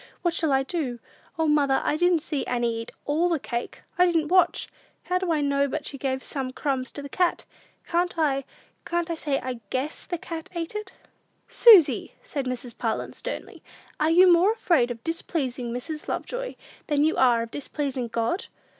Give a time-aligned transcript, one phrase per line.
[0.23, 0.97] "What shall I do?
[1.37, 4.67] O, mother, I didn't see Annie eat all the cake; I didn't watch.
[5.03, 7.45] How do I know but she gave some crumbs to the cat?
[7.87, 8.43] Can't I
[8.83, 10.91] can't I say, I guess the cat ate it?"
[11.47, 12.75] "Susy!" said Mrs.
[12.75, 13.61] Parlin, sternly,
[13.99, 16.07] "are you more afraid of displeasing Mrs.
[16.07, 16.55] Lovejoy
[16.87, 18.47] than you are of displeasing God?